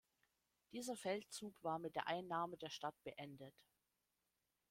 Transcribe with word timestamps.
Dieser 0.71 0.95
Feldzug 0.97 1.53
war 1.63 1.77
mit 1.77 1.95
der 1.95 2.07
Einnahme 2.07 2.57
der 2.57 2.71
Stadt 2.71 2.95
beendet. 3.03 3.53